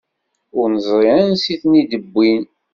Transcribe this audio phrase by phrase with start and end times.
[0.59, 2.43] Ur neẓri ansi i ten-id-wwin.